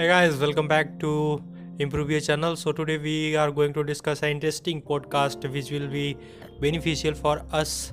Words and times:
Hey 0.00 0.06
guys, 0.06 0.38
welcome 0.38 0.66
back 0.66 0.98
to 1.00 1.42
Improve 1.78 2.10
Your 2.10 2.20
Channel. 2.20 2.56
So 2.56 2.72
today 2.72 2.96
we 2.96 3.36
are 3.36 3.50
going 3.50 3.74
to 3.74 3.82
discuss 3.84 4.22
an 4.22 4.30
interesting 4.30 4.80
podcast 4.80 5.46
which 5.52 5.70
will 5.70 5.88
be 5.88 6.16
beneficial 6.58 7.12
for 7.12 7.42
us, 7.52 7.92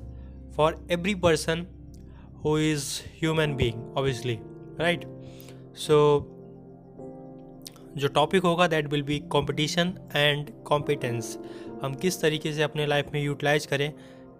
for 0.56 0.76
every 0.90 1.16
person 1.16 1.68
who 2.44 2.56
is 2.56 3.00
human 3.14 3.58
being, 3.58 3.82
obviously, 3.98 4.40
right? 4.80 5.04
So 5.74 5.98
जो 7.98 8.08
topic 8.20 8.44
होगा 8.44 8.68
that 8.68 8.88
will 8.92 9.04
be 9.04 9.20
competition 9.34 9.94
and 10.16 10.52
competence 10.68 11.38
हम 11.84 11.96
किस 12.02 12.22
तरीके 12.22 12.54
से 12.54 12.64
अपने 12.64 12.86
life 12.86 13.12
में 13.14 13.22
utilise 13.24 13.66
करें 13.66 13.92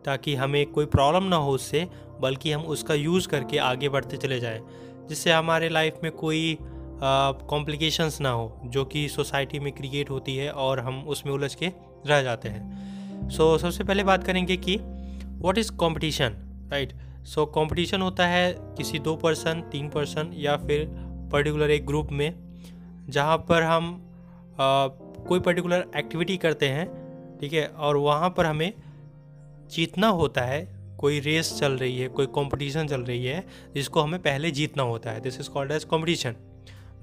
ताकि 0.06 0.36
हमें 0.36 0.66
कोई 0.72 0.86
प्रॉब्लम 0.96 1.28
ना 1.30 1.36
हो 1.36 1.52
उससे 1.52 1.88
बल्कि 2.22 2.52
हम 2.52 2.66
उसका 2.78 2.94
यूज़ 2.94 3.28
करके 3.28 3.58
आगे 3.68 3.90
बढ़ते 3.90 4.18
चले 4.18 4.40
जाएँ 4.40 4.62
जिससे 5.10 5.32
हमारे 5.32 5.70
लाइफ 5.70 6.00
में 6.04 6.12
कोई 6.12 6.58
कॉम्प्लिकेशंस 7.04 8.22
ना 8.22 8.30
हो 8.30 8.62
जो 8.66 8.86
कि 8.86 9.08
सोसाइटी 9.10 9.60
में 9.60 9.74
क्रिएट 9.74 10.10
होती 10.10 10.36
है 10.36 10.52
और 10.52 10.80
हम 10.80 11.04
उसमें 11.08 11.34
उलझ 11.34 11.56
के 11.56 11.72
रह 12.06 12.22
जाते 12.22 12.50
हैं। 12.50 13.30
सो 13.30 13.56
so, 13.56 13.62
सबसे 13.62 13.84
पहले 13.84 14.04
बात 14.04 14.24
करेंगे 14.24 14.58
कि 14.58 14.76
what 14.76 15.58
is 15.58 15.72
competition 15.72 16.36
right 16.72 16.94
so 17.26 17.46
competition 17.46 18.02
होता 18.02 18.28
है 18.28 18.56
किसी 18.60 19.00
दो 19.00 19.16
पर्सन 19.16 19.62
तीन 19.62 19.90
पर्सन 19.90 20.32
या 20.34 20.58
फिर 20.58 20.88
पर्टिकुलर 21.32 21.72
एक 21.72 21.86
ग्रुप 21.86 22.12
में 22.12 22.34
जहाँ 23.10 23.38
पर 23.38 23.64
हम 23.64 23.94
आ, 24.60 24.88
कोई 25.28 25.40
पर्टिकुलर 25.40 25.86
एक्टिविटी 25.98 26.38
करते 26.38 26.70
हैं 26.70 26.86
ठीक 27.40 27.54
है? 27.54 27.68
और 27.68 27.98
वहाँ 27.98 28.30
पर 28.30 28.46
हमें 28.46 28.74
जीतना 29.72 30.08
होता 30.08 30.42
है 30.42 30.68
कोई 31.00 31.20
रेस 31.20 31.54
चल 31.60 31.72
रही 31.72 32.00
है 32.00 32.08
कोई 32.08 32.26
कंपटीशन 32.26 32.88
चल 32.88 33.02
रही 33.02 33.26
है 33.26 33.46
जिसको 33.74 34.02
हमें 34.02 34.22
पहले 34.22 34.52
जीतना 34.52 34.84
होता 34.84 35.12
है। 35.12 35.22
This 35.22 35.40
is 35.40 35.50
called 35.50 35.72
as 35.72 35.84
competition 35.84 36.36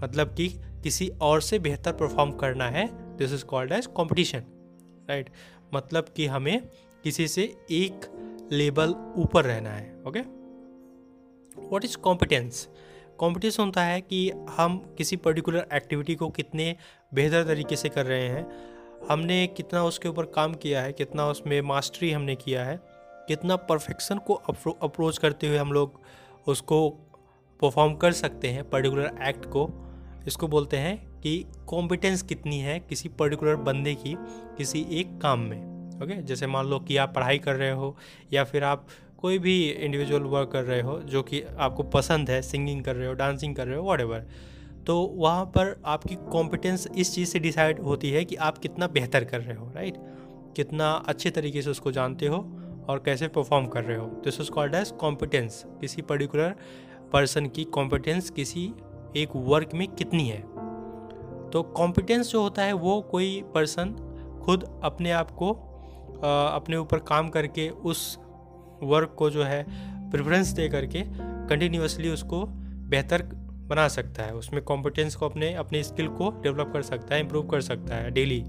मतलब 0.04 0.34
कि 0.34 0.48
किसी 0.82 1.08
और 1.22 1.40
से 1.40 1.58
बेहतर 1.58 1.92
परफॉर्म 1.92 2.32
करना 2.32 2.68
है 2.68 2.86
this 3.16 3.32
is 3.32 3.44
called 3.44 3.72
as 3.72 3.86
competition 3.86 4.42
right 5.08 5.30
मतलब 5.74 6.08
कि 6.16 6.26
हमें 6.26 6.60
किसी 7.04 7.28
से 7.28 7.42
एक 7.70 8.10
लेवल 8.52 8.94
ऊपर 9.16 9.44
रहना 9.44 9.70
है 9.70 10.02
okay 10.06 10.20
what 11.60 11.84
is 11.84 11.96
competence 11.96 12.68
competition 13.18 13.62
होता 13.62 13.82
है 13.82 14.00
कि 14.00 14.30
हम 14.50 14.78
किसी 14.98 15.16
पर्टिकुलर 15.16 15.66
एक्टिविटी 15.72 16.14
को 16.14 16.28
कितने 16.28 16.76
बेहतर 17.14 17.44
तरीके 17.44 17.76
से 17.76 17.88
कर 17.88 18.06
रहे 18.06 18.28
हैं, 18.28 18.46
हमने 19.08 19.46
कितना 19.46 19.84
उसके 19.84 20.08
ऊपर 20.08 20.24
काम 20.24 20.54
किया 20.54 20.82
है, 20.82 20.92
कितना 20.92 21.26
उसमें 21.26 21.60
मास्टरी 21.62 22.10
हमने 22.10 22.34
किया 22.36 22.64
है, 22.64 22.78
कितना 23.28 23.56
परफेक्शन 23.56 24.18
को 24.18 24.34
अप्रोच 24.34 25.18
करते 25.18 25.48
हुए 25.48 25.56
हम 25.56 25.72
लोग 25.72 26.00
उसको 26.46 26.88
परफॉर्म 27.62 27.94
कर 27.94 28.12
सकते 28.12 28.48
हैं 28.48 28.68
पर्टिकुलर 28.70 29.22
एक्ट 29.22 29.44
को। 29.46 29.66
इसको 30.26 30.48
बोलते 30.48 30.76
हैं 30.76 31.20
कि 31.20 31.46
कॉम्पिटेंस 31.66 32.22
कितनी 32.22 32.58
है 32.58 32.80
किसी 32.80 33.08
पर्टिकुलर 33.08 33.56
बंदे 33.56 33.94
की 33.94 34.16
किसी 34.58 34.86
एक 34.90 35.20
काम 35.20 35.40
में 35.40 35.74
ओके 36.02 36.22
जैसे 36.22 36.46
मान 36.46 36.66
लो 36.66 36.78
कि 36.78 36.96
आप 36.96 37.14
पढ़ाई 37.14 37.38
कर 37.38 37.54
रहे 37.54 37.70
हो 37.70 37.96
या 38.32 38.44
फिर 38.44 38.64
आप 38.64 38.86
कोई 39.18 39.38
भी 39.38 39.70
इंडिविजुअल 39.70 40.22
वर्क 40.22 40.50
कर 40.52 40.62
रहे 40.64 40.80
हो 40.80 40.98
जो 40.98 41.22
कि 41.22 41.42
आपको 41.42 41.82
पसंद 41.82 42.30
है 42.30 42.42
सिंगिंग 42.42 42.84
कर 42.84 42.96
रहे 42.96 43.08
हो 43.08 43.14
डांसिंग 43.14 43.56
कर 43.56 43.66
रहे 43.66 43.78
हो 43.78 43.92
वट 43.92 44.28
तो 44.86 45.02
वहाँ 45.02 45.44
पर 45.44 45.82
आपकी 45.86 46.14
कॉम्पिटेंस 46.14 46.88
इस 46.96 47.14
चीज़ 47.14 47.28
से 47.28 47.38
डिसाइड 47.38 47.80
होती 47.80 48.10
है 48.10 48.24
कि 48.24 48.36
आप 48.36 48.58
कितना 48.58 48.86
बेहतर 48.86 49.24
कर 49.24 49.40
रहे 49.40 49.56
हो 49.56 49.72
राइट 49.74 49.94
कितना 50.56 50.92
अच्छे 50.92 51.30
तरीके 51.30 51.62
से 51.62 51.70
उसको 51.70 51.92
जानते 51.92 52.26
हो 52.26 52.36
और 52.88 53.02
कैसे 53.04 53.28
परफॉर्म 53.28 53.66
कर 53.66 53.84
रहे 53.84 53.96
हो। 53.96 54.06
This 54.06 54.40
is 54.40 54.50
called 54.50 54.74
as 54.74 54.90
competence 54.90 55.64
किसी 55.80 56.02
पर्टिकुलर 56.02 56.54
पर्सन 57.12 57.46
की 57.46 57.64
कॉम्पिटेंस 57.64 58.30
किसी 58.30 58.72
एक 59.16 59.36
वर्क 59.36 59.74
में 59.74 59.86
कितनी 59.88 60.28
है? 60.28 60.40
तो 61.50 61.62
कॉम्पिटेंस 61.76 62.30
जो 62.32 62.42
होता 62.42 62.62
है, 62.62 62.72
वो 62.72 63.00
कोई 63.00 63.42
पर्सन 63.54 63.94
खुद 64.44 64.64
अपने 64.84 65.10
आप 65.10 65.30
को 65.30 65.52
अपने 66.54 66.76
ऊपर 66.76 66.98
काम 66.98 67.28
करके, 67.28 67.68
उस 67.68 68.18
वर्क 68.82 69.14
को 69.18 69.30
जो 69.30 69.42
है 69.42 69.64
प्रेफरेंस 70.10 70.48
दे 70.48 70.68
करके 70.68 71.02
कंटिन्यूसली 71.48 72.08
उसको 72.08 72.44
बेहतर 72.46 73.22
बना 73.68 73.86
सकता 73.88 74.22
है। 74.22 74.34
उसमें 74.34 74.62
कॉम्पिटेंस 74.64 75.14
को 75.14 75.26
अपने 75.26 75.52
अपने 75.54 75.82
स्किल 75.82 76.08
को 76.08 76.30
डेवलप 76.42 76.70
कर 76.72 76.82
सकता 76.82 77.14
है 77.14 77.20
इम्प्रूव 77.20 77.46
कर 77.48 77.60
सकता 77.60 77.96
है 77.96 78.10
डेली 78.10 78.42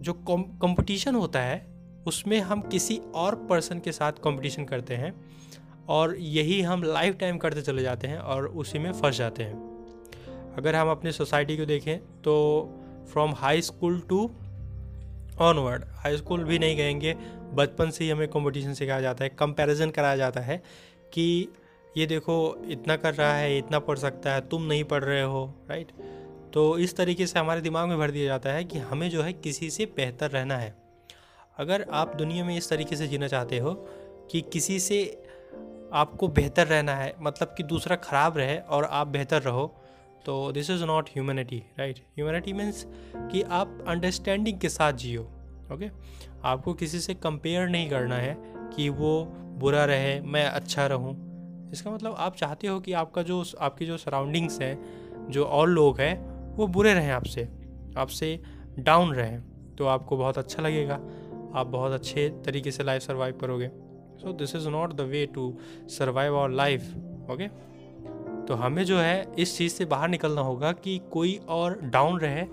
जो 0.00 0.12
कंपटीशन 0.26 1.14
होता 1.14 1.40
है, 1.40 1.66
उसमें 2.06 2.38
हम 2.40 2.60
किसी 2.62 2.96
और 3.14 3.34
पर्सन 3.50 3.78
के 3.78 3.92
साथ 3.92 4.12
कंपटीशन 4.24 4.64
करते 4.64 4.94
हैं 4.94 5.12
और 5.90 6.14
यही 6.18 6.60
हम 6.62 6.82
लाइफ 6.82 7.16
टाइम 7.18 7.38
करते 7.38 7.62
चले 7.62 7.82
जाते 7.82 8.08
हैं 8.08 8.18
और 8.18 8.46
उसी 8.46 8.78
में 8.78 8.92
फंस 8.92 9.16
जाते 9.16 9.42
हैं। 9.42 10.54
अगर 10.58 10.76
हम 10.76 10.90
अपनी 10.90 11.12
सोसाइटी 11.12 11.56
को 11.56 11.64
देखें 11.64 11.98
तो 12.22 12.34
from 13.12 13.34
high 13.36 13.62
school 13.62 14.00
to 14.08 14.30
onward 15.40 15.84
high 15.94 16.16
school 16.16 16.44
भी 16.44 16.58
नहीं 16.58 16.76
कहेंगे, 16.76 17.14
बचपन 17.54 17.90
से 17.90 18.04
ही 18.04 18.10
हमें 18.10 18.26
कंपटीशन 18.28 18.74
सिखाया 18.74 19.00
जाता 19.00 19.24
है 19.24 19.30
कंपैरिजन 19.30 19.90
कराया 19.90 20.16
जाता 20.16 20.40
है 20.40 20.62
कि 21.12 21.48
ये 21.96 22.06
देखो, 22.06 22.56
इतना 22.68 22.96
कर 22.96 23.14
रहा 23.14 23.34
है, 23.34 23.56
इतना 23.58 23.78
पढ़ 23.78 23.98
सकता 23.98 24.34
है, 24.34 24.40
तुम 24.40 24.62
नहीं 24.62 24.84
पढ़ 24.84 25.04
रहे 25.04 25.22
हो 25.22 25.44
राइट 25.70 25.92
तो 26.54 26.78
इस 26.78 26.96
तरीके 26.96 27.26
से 27.26 27.38
हमारे 27.38 27.60
दिमाग 27.60 27.88
में 27.88 27.98
भर 27.98 28.10
दिया 28.10 28.26
जाता 28.26 28.52
है 28.52 28.64
कि 28.64 28.78
हमें 28.80 29.08
जो 29.10 29.22
है 29.22 29.32
किसी 29.32 29.70
से 29.70 29.84
बेहतर 29.96 30.30
रहना 30.30 30.56
है। 30.56 30.74
अगर 31.58 31.86
आप 31.92 32.14
दुनिया 32.16 32.44
में 32.44 32.56
इस 32.56 32.68
तरीके 32.70 32.96
से 32.96 33.06
जीना 33.08 33.28
चाहते 33.28 33.58
हो 33.58 33.74
कि 34.30 34.40
किसी 34.52 34.78
से 34.80 35.00
आपको 35.92 36.28
बेहतर 36.28 36.66
रहना 36.66 36.94
है 36.94 37.14
मतलब 37.20 37.54
कि 37.56 37.62
दूसरा 37.62 37.96
ख़राब 37.96 38.38
रहे 38.38 38.58
और 38.58 38.84
आप 38.84 39.06
बेहतर 39.06 39.42
रहो 39.42 39.66
तो 40.26 40.52
this 40.52 40.70
is 40.70 40.84
not 40.84 41.08
humanity 41.08 41.62
right 41.78 41.98
humanity 41.98 42.52
means 42.52 42.86
कि 43.16 43.42
आप 43.42 43.84
अंडरस्टैंडिंग 43.88 44.60
के 44.60 44.68
साथ 44.68 44.92
जियो 44.92 45.22
ओके 45.22 45.88
okay? 45.88 46.00
आपको 46.44 46.74
किसी 46.74 47.00
से 47.00 47.14
कंपेयर 47.14 47.68
नहीं 47.68 47.90
करना 47.90 48.14
है 48.14 48.36
कि 48.76 48.88
वो 48.88 49.24
बुरा 49.50 49.84
रहे, 49.84 50.20
मैं 50.20 50.46
अच्छा 50.46 50.86
रहूँ। 50.86 51.70
इसका 51.72 51.90
मतलब 51.90 52.14
आप 52.18 52.36
चाहते 52.36 52.66
हो 52.66 52.80
कि 52.80 52.92
आपका 52.92 53.22
जो, 53.22 53.44
आपकी 53.60 53.86
जो 53.86 53.96
सराउंडिंग्स 53.96 54.60
हैं, 54.60 55.30
जो 55.30 55.44
और 55.44 55.68
लोग 55.68 56.00
हैं, 56.00 56.30
वो 56.56 56.66
बुरे 56.66 56.94
रहें 56.94 57.10
आपसे 57.10 57.48
आपसे 57.96 58.42
डाउन 58.78 59.14
रहें 59.14 59.40
तो 59.76 59.86
आपको 59.86 60.16
बहुत 60.16 60.38
अच्छा 60.38 60.62
लगेगा। 60.62 60.94
आप 61.54 61.66
बहुत 61.66 61.92
अच्छे 61.92 62.28
तरीके 62.28 62.70
से 62.70 62.84
लाइफ 62.84 63.02
सर्वाइव 63.02 63.38
करोगे। 63.38 63.70
So 64.22 64.32
this 64.32 64.54
is 64.56 64.68
not 64.68 64.92
the 64.92 65.00
way 65.10 65.26
to 65.26 65.52
survive 65.88 66.38
our 66.38 66.50
life 66.50 66.94
okay 67.30 67.48
तो 68.46 68.54
हमें 68.54 68.84
जो 68.84 68.98
है, 68.98 69.26
इस 69.38 69.56
चीज़ 69.58 69.72
से 69.72 69.84
बाहर 69.84 70.08
निकलना 70.08 70.40
होगा 70.40 70.72
कि 70.72 71.00
कोई 71.12 71.36
और 71.48 71.78
डाउन 71.82 72.18
रहे 72.20 72.44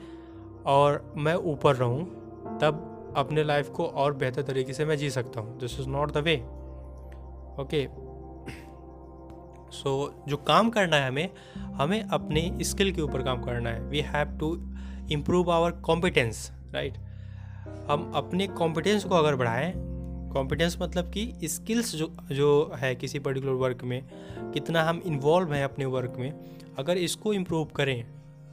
और 0.65 1.13
मैं 1.17 1.33
ऊपर 1.51 1.75
रहूँ, 1.75 2.03
तब 2.61 3.13
अपने 3.17 3.43
लाइफ 3.43 3.69
को 3.69 3.85
और 3.85 4.13
बेहतर 4.13 4.41
तरीके 4.41 4.73
से 4.73 4.85
मैं 4.85 4.97
जी 4.97 5.09
सकता 5.09 5.41
हूँ। 5.41 5.57
This 5.59 5.79
is 5.79 5.87
not 5.89 6.11
the 6.11 6.17
way 6.17 6.35
okay 7.61 7.87
so 9.71 10.23
जो 10.27 10.37
काम 10.37 10.69
करना 10.69 10.97
है 10.97 11.07
हमें 11.07 11.29
हमें 11.75 12.01
अपने 12.01 12.51
स्किल 12.61 12.91
के 12.91 13.01
ऊपर 13.01 13.23
काम 13.23 13.43
करना 13.43 13.69
है। 13.69 13.81
We 13.81 14.01
have 14.01 14.37
to 14.39 14.53
improve 15.11 15.51
our 15.51 15.71
competence 15.85 16.49
right 16.73 16.97
हम 17.89 18.11
अपने 18.15 18.47
कॉम्पिटेंस 18.47 19.03
को 19.03 19.15
अगर 19.15 19.35
बढ़ाएँ 19.35 19.73
कॉम्पिटेंस 20.29 20.77
मतलब 20.81 21.11
कि 21.11 21.31
स्किल्स 21.43 21.95
जो 21.95 22.11
जो 22.31 22.49
है 22.77 22.93
किसी 22.95 23.19
पर्टिकुलर 23.19 23.53
वर्क 23.53 23.83
में, 23.83 24.01
कितना 24.53 24.83
हम 24.83 25.01
इन्वॉल्व 25.05 25.53
हैं 25.53 25.63
अपने 25.63 25.85
वर्क 25.85 26.13
में, 26.19 26.31
अगर 26.79 26.97
इसको 26.97 27.33
इम्प्रूव 27.33 27.65
करें 27.75 28.05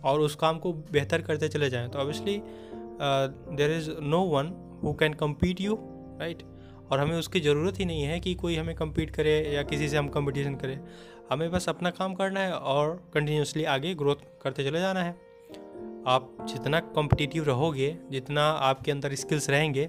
और 0.04 0.20
उस 0.20 0.34
काम 0.36 0.58
को 0.58 0.72
बेहतर 0.92 1.22
करते 1.22 1.48
चले 1.48 1.70
जाएँ 1.70 1.88
तो 1.88 1.98
obviously 1.98 2.40
there 3.56 3.70
is 3.70 3.90
no 4.02 4.20
one 4.26 4.52
who 4.84 4.92
can 4.92 5.12
compete 5.14 5.60
you 5.60 5.78
right 6.20 6.42
और 6.92 7.00
हमें 7.00 7.16
उसकी 7.16 7.40
ज़रूरत 7.40 7.78
ही 7.80 7.84
नहीं 7.84 8.02
है 8.02 8.18
कि 8.20 8.34
कोई 8.34 8.56
हमें 8.56 8.75
कम्पीट 8.76 9.10
करे 9.10 9.32
या 9.54 9.62
किसी 9.62 9.88
से 9.88 9.96
हम 9.96 10.08
कंपटीशन 10.08 10.54
करें। 10.54 10.78
हमें 11.31 11.50
बस 11.50 11.69
अपना 11.69 11.90
काम 11.90 12.14
करना 12.14 12.40
है 12.40 12.52
और 12.52 12.90
कंटिन्यूसली 13.14 13.64
आगे 13.64 13.94
ग्रोथ 13.94 14.16
करते 14.43 14.64
चले 14.64 14.81
जाना 14.81 15.02
है। 15.02 15.12
आप 16.06 16.37
जितना 16.49 16.81
कॉम्पिटिटिव 16.81 17.44
रहोगे, 17.44 17.96
जितना 18.10 18.43
आपके 18.43 18.90
अंदर 18.93 19.14
स्किल्स 19.14 19.49
रहेंगे 19.50 19.88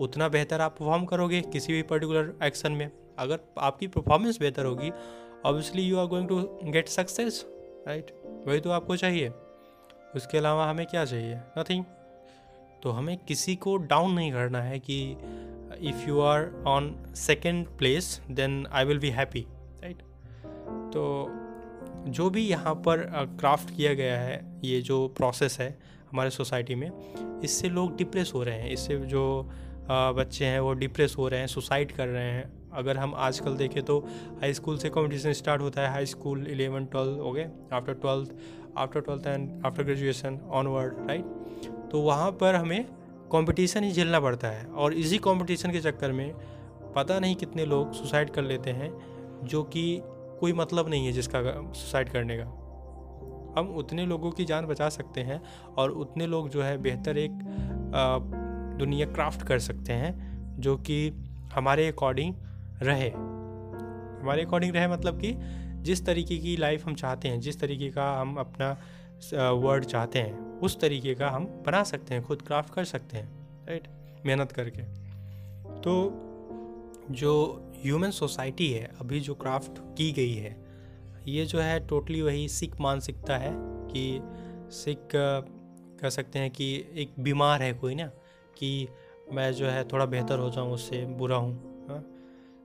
उतना 0.00 0.28
बेहतर 0.28 0.60
आप 0.60 0.76
परफॉर्म 0.78 1.04
करोगे 1.04 1.40
किसी 1.42 1.72
भी 1.72 1.82
पर्टिकुलर 1.82 2.32
एक्शन 2.44 2.72
में। 2.72 2.90
अगर 3.18 3.40
आपकी 3.58 3.86
परफॉर्मेंस 3.88 4.38
बेहतर 4.40 4.64
होगी 4.64 4.90
obviously 5.44 5.82
you 5.82 5.98
are 5.98 6.06
going 6.06 6.28
to 6.28 6.38
get 6.64 6.88
success 6.88 7.44
right 7.88 8.10
वही 8.46 8.60
तो 8.60 8.70
आपको 8.70 8.96
चाहिए। 8.96 9.28
उसके 10.16 10.38
अलावा 10.38 10.68
हमें 10.70 10.86
क्या 10.86 11.04
चाहिए? 11.04 11.40
नथिंग 11.58 11.84
तो 12.82 12.90
हमें 12.90 13.16
किसी 13.18 13.54
को 13.56 13.76
डाउन 13.76 14.12
नहीं 14.12 14.32
करना 14.32 14.62
है 14.62 14.78
कि 14.80 15.00
if 15.80 16.08
you 16.08 16.20
are 16.20 16.50
on 16.66 16.94
second 17.16 17.66
place 17.68 18.20
then 18.30 18.66
I 18.66 18.84
will 18.84 18.98
be 18.98 19.10
happy 19.10 19.46
right 19.82 20.02
तो 20.92 21.04
जो 22.08 22.28
भी 22.30 22.46
यहाँ 22.46 22.74
पर 22.76 22.98
क्राफ्ट 23.38 23.74
किया 23.76 23.92
गया 23.94 24.18
है, 24.18 24.60
ये 24.64 24.80
जो 24.80 25.06
प्रोसेस 25.08 25.58
है 25.60 25.68
हमारे 26.10 26.30
सोसाइटी 26.30 26.74
में, 26.74 26.90
इससे 27.40 27.68
लोग 27.68 27.96
डिप्रेस 27.96 28.30
हो 28.34 28.42
रहे 28.42 28.58
हैं। 28.58 28.70
इससे 28.70 28.98
जो 29.06 29.24
बच्चे 29.90 30.44
हैं, 30.44 30.60
वो 30.60 30.72
डिप्रेस 30.74 31.14
हो 31.18 31.28
रहे 31.28 31.40
हैं 31.40 31.46
सुसाइड 31.46 31.92
कर 31.92 32.08
रहे 32.08 32.30
हैं। 32.30 32.52
अगर 32.72 32.96
हम 32.96 33.14
आजकल 33.14 33.56
देखें 33.56 33.82
तो 33.82 33.98
हाई 34.40 34.54
स्कूल 34.54 34.78
से 34.78 34.88
कंपटीशन 34.88 35.32
स्टार्ट 35.32 35.62
होता 35.62 35.82
है 35.82 35.90
हाई 35.90 36.06
स्कूल 36.06 36.46
इलेवन 36.46 36.84
ट्वेल्थ 36.84 37.20
हो 37.20 37.32
गए 37.32 37.48
after 37.72 37.94
twelfth 37.94 38.32
after 38.76 39.00
twelfth 39.00 39.26
and 39.26 39.66
after 39.66 39.82
graduation 39.82 40.38
onward 40.50 40.94
right 41.08 41.24
तो 41.92 42.00
वहाँ 42.00 42.30
पर 42.30 42.54
हमें 42.54 42.84
कंपटीशन 43.32 43.84
ही 43.84 43.92
झेलना 43.92 44.20
पड़ता 44.20 44.48
है 44.48 44.66
और 44.66 44.94
इसी 44.94 45.18
कंपटीशन 45.18 45.72
के 45.72 45.80
चक्कर 45.80 46.12
में 46.12 46.32
पता 46.96 47.18
नहीं 47.18 47.34
कितने 47.36 47.64
लोग 47.64 47.92
सुसाइड 47.92 48.30
कर 48.30 48.42
लेते 48.42 48.70
हैं, 48.70 48.90
जो 49.44 49.62
कि 49.62 50.00
कोई 50.40 50.52
मतलब 50.52 50.88
नहीं 50.88 51.06
है 51.06 51.12
जिसका 51.12 51.42
सुसाइड 51.72 52.08
करने 52.08 52.36
का। 52.38 52.44
हम 53.58 53.74
उतने 53.76 54.06
लोगों 54.06 54.30
की 54.30 54.44
जान 54.44 54.66
बचा 54.66 54.88
सकते 54.88 55.20
हैं 55.20 55.40
और 55.78 55.90
उतने 55.90 56.26
लोग 56.26 56.48
जो 56.48 56.62
है 56.62 56.76
बेहतर 56.78 57.18
एक 57.18 57.32
दुनिया 58.78 59.06
क्राफ्ट 59.06 59.46
कर 59.46 59.58
सकते 59.58 59.92
हैं, 59.92 60.60
जो 60.60 60.76
कि 60.76 61.08
हमारे 61.54 61.86
अकॉर्डिंग 61.88 62.34
रहे। 62.82 63.08
हमारे 63.10 64.42
अकॉर्डिंग 64.42 64.74
रहे 64.74 64.88
मतलब 64.88 65.20
कि 65.20 65.32
जिस 65.82 66.04
तरीके 66.06 66.36
की 66.38 66.56
लाइफ 66.56 66.86
हम 66.86 66.94
चाहते 66.94 67.28
हैं, 67.28 67.40
जिस 67.40 67.60
तरीके 67.60 67.90
का 67.90 68.10
हम 68.20 68.34
अपना 68.36 68.70
वर्ड 69.52 69.84
चाहते 69.84 70.18
हैं, 70.18 70.60
उस 70.60 70.80
तरीके 70.80 71.14
का 71.14 71.28
हम 71.30 71.44
बना 71.66 71.82
सकते 71.82 72.14
हैं, 72.14 72.22
खुद 72.24 72.42
क्राफ्ट 72.42 72.74
कर 72.74 72.84
सकते 72.84 73.16
हैं 73.16 73.66
राइट 73.66 73.88
मेहनत 74.26 74.52
करके। 74.52 74.82
तो 75.80 76.22
जो 77.10 77.32
ह्यूमन 77.82 78.10
सोसाइटी 78.10 78.70
है, 78.72 78.90
अभी 79.00 79.20
जो 79.20 79.34
क्राफ्ट 79.34 79.78
की 79.98 80.12
गई 80.12 80.34
है, 80.34 80.56
ये 81.28 81.44
जो 81.44 81.58
है 81.58 81.86
टोटली 81.86 82.22
वही 82.22 82.48
सिख 82.48 82.80
मानसिकता 82.80 83.36
है 83.36 83.52
कि 83.90 84.20
सिख 84.70 84.98
कह 85.14 86.08
सकते 86.08 86.38
हैं 86.38 86.50
कि 86.50 86.74
एक 86.94 87.12
बीमार 87.18 87.62
है 87.62 87.72
कोई 87.72 87.94
ना 87.94 88.10
कि 88.58 88.88
मैं 89.32 89.52
जो 89.52 89.66
है 89.66 89.84
थोड़ा 89.84 90.06
बेहतर 90.06 90.38
हो 90.38 90.50
जाऊँ, 90.50 90.72
उससे 90.72 91.04
बुरा 91.18 91.36
हूँ 91.36 91.86
हाँ। 91.88 92.00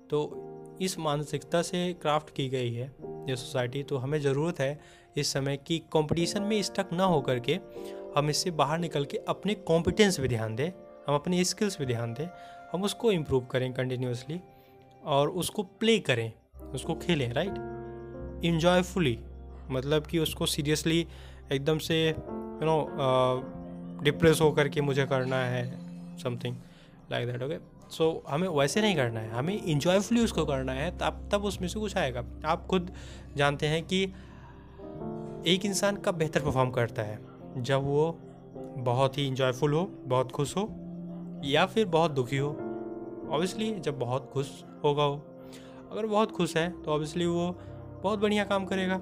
तो 0.10 0.78
इस 0.82 0.98
मानसिकता 1.00 1.62
से 1.62 1.92
क्राफ्ट 1.94 2.34
की 2.36 2.48
गई 2.50 2.74
है 2.74 2.92
ये 3.30 3.36
सोसाइटी। 3.36 3.84
तो 3.84 3.98
हमें 3.98 4.20
ज़रूरत 4.22 4.60
है 4.60 4.80
इस 5.18 5.34
समय 5.34 5.58
कि 5.58 5.78
कंपटीशन 5.94 6.42
में 6.42 6.62
स्टक 6.62 6.94
ना 6.94 7.04
हो 7.04 7.22
करके 7.22 7.60
हम 8.16 8.30
इससे 8.30 8.52
बाहर 8.52 8.80
निकल 8.80 9.06
के 9.06 9.18
अपने 9.28 9.54
कॉम्पिटेंस 9.68 10.20
पे 10.20 10.28
ध्यान 10.28 10.56
दें, 10.56 10.70
हम 11.08 11.16
अपने 11.16 11.44
स्किल्स 11.44 11.76
पे 11.76 11.86
ध्यान 11.86 12.14
दें, 12.14 12.28
हम 12.72 12.84
उसको 12.84 13.12
इम्प्रूव 13.12 13.46
करें 13.46 13.72
कंटिन्यूसली 13.74 14.40
और 15.06 15.30
उसको 15.32 15.64
प्ले 15.64 16.00
करें, 16.00 16.32
उसको 16.74 16.96
खेलें 16.96 17.32
राइट 17.34 18.44
इन्जॉयफुली 18.46 19.18
मतलब 19.72 20.08
कि 20.08 20.20
उसको 20.20 20.46
सीरियसली 20.46 21.06
एकदम 21.52 21.78
से 21.80 22.08
यू 22.08 22.66
नो 22.66 22.78
डिप्रेस 24.04 24.42
होकर 24.42 24.70
के 24.70 24.82
मुझे 24.82 25.06
करना 25.06 25.36
है 25.36 25.64
something 26.18 26.56
like 27.12 27.28
that 27.28 27.44
okay 27.44 27.58
so 27.90 28.24
हमें 28.30 28.48
वैसे 28.48 28.82
नहीं 28.82 28.96
करना 28.96 29.20
है, 29.20 29.30
हमें 29.30 29.62
इन्जॉयफुली 29.62 30.24
उसको 30.24 30.46
करना 30.46 30.72
है, 30.72 30.98
तब 30.98 31.30
तब 31.32 31.44
उसमें 31.46 31.68
से 31.68 31.80
कुछ 31.80 31.98
आएगा। 31.98 32.24
आप 32.46 32.66
खुद 32.68 32.92
जानते 33.38 33.68
हैं 33.68 33.84
कि 33.84 34.04
एक 35.48 35.66
इंसान 35.66 35.96
कब 35.96 36.16
बेहतर 36.16 36.40
परफॉर्म 36.40 36.72
करता 36.72 37.02
है? 37.02 37.20
जब 37.58 37.84
वो 37.84 38.20
बहुत 38.78 39.18
ही 39.18 39.28
इंजॉयफुल 39.28 39.74
हो, 39.74 39.84
बहुत 40.06 40.32
खुश 40.32 40.56
हो, 40.58 40.68
या 41.46 41.66
फिर 41.66 41.86
बहुत 41.86 42.12
दुखी 42.12 42.38
हो। 42.38 42.50
ऑब्वियसली 43.32 43.72
जब 43.80 44.00
बहुत 44.00 44.30
खुश 44.34 44.64
होगा 44.84 45.06
वो। 45.06 45.16
अगर 45.92 46.06
बहुत 46.06 46.32
खुश 46.32 46.56
है 46.58 46.70
तो 46.82 46.92
ऑब्वियसली 46.92 47.26
वो 47.26 47.52
बहुत 48.04 48.20
बढ़िया 48.20 48.44
काम 48.44 48.66
करेगा। 48.66 49.02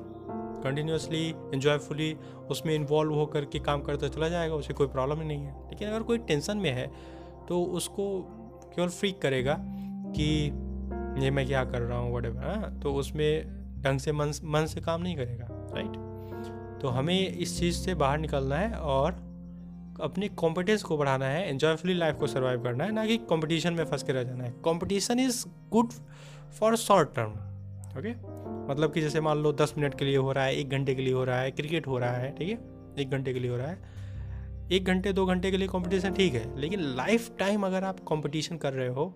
कंटिन्यूसली 0.64 1.28
इन्जॉयफुली 1.54 2.14
उसमें 2.50 2.74
इन्वॉल्व 2.76 3.14
होकर 3.14 3.46
के 3.46 3.60
काम 3.60 3.82
करता 3.82 4.08
चला 4.08 4.30
जाएगा, 4.30 4.56
उसे 4.56 4.74
कोई 4.74 4.88
प्रॉब्लम 4.88 5.22
ही 5.22 5.28
नहीं 5.28 5.44
है। 5.44 5.54
लेकिन 5.70 5.88
अगर 5.88 6.04
कोई 6.04 6.18
टेंशन 6.18 6.58
में 6.58 6.72
है 6.72 6.88
तो 7.48 7.64
उसको 7.64 8.06
केवल 8.76 8.90
फ्रीक 8.90 9.22
करेगा 9.22 9.56
कि, 10.16 10.26
ये 11.24 11.32
मैं 11.32 11.46
क्या 11.48 11.64
कर 11.66 11.82
रहा 11.82 11.98
हूँ 11.98 12.16
वट 12.16 12.26
हाँ? 12.38 12.80
तो 12.80 12.94
उसमें 12.94 13.82
ढंग 13.82 14.00
से 14.00 14.12
मन 14.12 14.32
मन 14.44 14.66
से 14.66 14.82
काम 14.82 15.02
नहीं 15.02 15.16
करेगा 15.16 15.48
राइट 15.74 16.80
तो 16.82 16.88
हमें 16.88 17.30
इस 17.30 17.58
चीज़ 17.60 17.76
से 17.76 17.96
बाहर 17.96 18.18
निकलना 18.18 18.56
है 18.56 18.74
और 18.74 19.12
अपने 20.02 20.28
कॉम्पिटेंस 20.38 20.84
को 20.84 20.98
बढ़ाना 20.98 21.26
है 21.26 21.50
एन्जॉयफुली 21.50 21.94
लाइफ 21.94 22.16
को 22.16 22.28
सर्वाइव 22.28 22.64
करना 22.64 22.84
है, 22.84 22.92
ना 22.92 23.06
कि 23.06 23.18
कंपटीशन 23.30 23.74
में 23.74 23.84
फंस 23.86 24.04
के 24.04 24.14
रह 24.14 24.24
जाना 24.24 24.44
है। 24.44 24.52
Competition 24.66 25.20
is 25.20 25.46
good 25.72 25.92
for 26.60 26.76
short 26.78 27.10
term 27.16 27.32
okay 28.00 28.14
मतलब 28.70 28.94
कि 28.94 29.02
जैसे 29.02 29.22
मान 29.22 29.38
लो 29.38 29.52
दस 29.54 29.74
मिनट 29.78 29.98
के 30.00 30.06
लिए 30.06 30.18
हो 30.18 30.32
रहा 30.32 30.44
है, 30.44 30.56
एक 30.56 30.70
घंटे 30.70 30.96
के 30.96 31.02
लिए 31.02 31.14
हो 31.14 31.24
रहा 31.24 31.40
है, 31.40 31.52
क्रिकेट 31.52 31.88
हो 31.88 31.98
रहा 31.98 32.12
है, 32.12 32.36
ठीक 32.36 32.50
है? 32.50 32.58
एक 33.00 33.10
घंटे 33.10 33.34
के 33.34 33.40
लिए 33.40 33.52
हो 33.52 33.58
रहा 33.58 33.68
है। 33.68 34.68
एक 34.72 34.86
घंटे, 34.86 35.14
दो 35.14 35.26
घंटे 35.26 35.52
के 35.52 35.58
लिए 35.58 35.68
कंपटीशन 35.68 36.14
ठीक 36.14 36.34
है, 36.34 36.60
लेकिन 36.60 36.80
लाइफ 36.98 37.30
टाइम 37.40 37.66
अगर 37.66 37.84
आप 37.84 38.00
कंपटीशन 38.10 38.58
कर 38.58 38.74
रहे 38.74 38.88
हो 38.88 39.14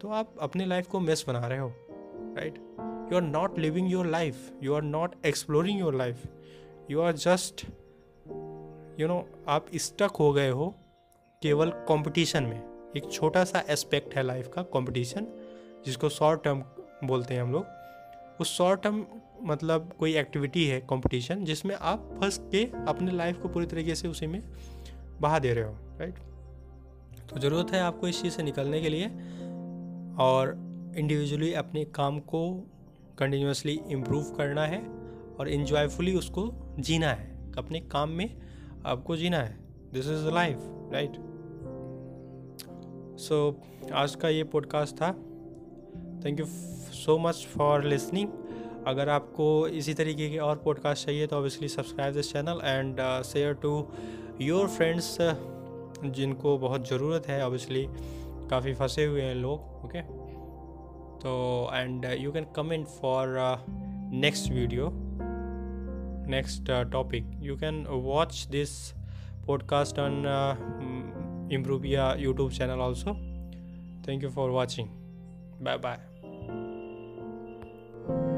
तो 0.00 0.08
आप 0.10 0.34
अपनी 0.42 0.64
लाइफ 0.64 0.86
को 0.86 1.00
मिस 1.00 1.24
बना 1.28 1.46
रहे 1.46 1.58
हो 1.58 1.68
right 2.36 2.54
you 3.12 3.16
are 3.16 3.22
not 3.22 3.58
living 3.58 3.90
your 3.92 4.06
life 4.06 4.50
you 4.62 4.74
are 4.74 4.82
not 4.82 5.14
exploring 5.26 5.80
your 5.80 5.94
life 5.94 6.22
you 6.90 7.00
are 7.00 7.12
just 7.16 7.64
you 9.00 9.08
know 9.08 9.24
आप 9.48 9.66
स्टक 9.76 10.16
हो 10.20 10.32
गए 10.32 10.48
हो 10.50 10.68
केवल 11.42 11.70
कंपटीशन 11.88 12.42
में। 12.42 12.60
एक 12.96 13.10
छोटा 13.12 13.44
सा 13.44 13.62
एस्पेक्ट 13.70 14.14
है 14.14 14.22
लाइफ 14.22 14.48
का 14.54 14.62
कंपटीशन 14.72 15.26
जिसको 15.86 16.08
शॉर्ट 16.08 16.42
टर्म 16.44 16.62
बोलते 17.04 17.34
हैं 17.34 17.42
हम 17.42 17.52
लोग। 17.52 17.81
उस 18.40 18.56
शॉर्ट 18.56 18.82
टर्म 18.82 19.04
मतलब 19.42 19.92
कोई 19.98 20.14
एक्टिविटी 20.16 20.66
है 20.66 20.80
कंपटीशन 20.80 21.44
जिसमें 21.44 21.76
आप 21.76 22.18
फंस 22.20 22.38
के 22.38 22.64
अपने 22.88 23.12
लाइफ 23.12 23.38
को 23.38 23.48
पूरी 23.48 23.66
तरीके 23.66 23.94
से 23.94 24.08
उसी 24.08 24.26
में 24.26 24.42
बहा 25.20 25.38
दे 25.38 25.54
रहे 25.54 25.64
हो 25.64 25.72
राइट 25.72 26.14
तो 27.30 27.40
ज़रूरत 27.40 27.70
है 27.70 27.80
आपको 27.80 28.08
इस 28.08 28.22
चीज़ 28.22 28.34
से 28.34 28.42
निकलने 28.42 28.80
के 28.80 28.88
लिए 28.88 29.06
और 30.18 30.54
इंडिविजुअली 30.96 31.52
अपने 31.52 31.84
काम 31.84 32.18
को 32.20 32.70
कंटिन्यूसली 33.18 33.80
इम्प्रूव 33.88 34.22
करना 34.22 34.66
है 34.66 34.86
और 35.40 35.48
इन्जॉयफुली 35.48 36.14
उसको 36.14 36.50
जीना 36.78 37.08
है। 37.08 37.52
अपने 37.58 37.80
काम 37.80 38.10
में 38.10 38.42
आपको 38.86 39.16
जीना 39.16 39.38
है। 39.38 39.58
This 39.92 40.06
is 40.06 40.30
life 40.30 40.58
right 40.92 41.12
so 43.18 43.60
आज 43.92 44.14
का 44.14 44.28
ये 44.28 44.44
पॉडकास्ट 44.44 44.96
था। 44.96 45.24
Thank 46.24 46.40
you 46.40 46.46
so 46.46 47.18
much 47.18 47.46
for 47.56 47.84
listening 47.84 48.28
अगर 48.86 49.08
आपको 49.08 49.46
इसी 49.80 49.94
तरीके 49.94 50.28
के 50.30 50.38
और 50.38 50.56
पॉडकास्ट 50.64 51.06
चाहिए 51.06 51.26
तो 51.26 51.36
obviously 51.36 51.68
subscribe 51.68 52.14
this 52.14 52.32
channel 52.32 52.60
and 52.64 53.00
share 53.24 53.54
to 53.62 53.74
your 54.40 54.68
friends 54.68 55.16
जिनको 56.04 56.56
बहुत 56.58 56.88
ज़रूरत 56.88 57.26
है 57.28 57.44
ऑब्वियसली 57.44 57.86
काफ़ी 58.50 58.74
फंसे 58.74 59.04
हुए 59.04 59.22
हैं 59.22 59.34
लोग 59.34 59.84
ओके 59.84 60.02
तो 61.20 61.34
and 61.74 62.04
you 62.20 62.32
can 62.32 62.46
comment 62.56 62.86
for 63.00 63.36
next 64.24 64.50
video 64.52 64.90
next 66.30 66.70
topic 66.92 67.30
you 67.42 67.56
can 67.56 67.84
watch 68.04 68.46
this 68.50 68.74
on 69.98 70.26
uh, 70.26 70.56
improvia 71.50 72.04
youtube 72.16 72.52
channel 72.52 72.80
also. 72.80 73.16
Thank 74.04 74.22
you 74.22 74.30
for 74.30 74.50
watching. 74.50 74.88
Bye 75.60 75.76
bye 75.78 76.11
thank 78.08 78.26
you. 78.26 78.31